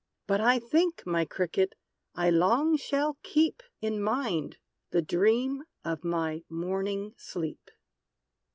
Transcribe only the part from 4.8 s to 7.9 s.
the dream of my morning sleep!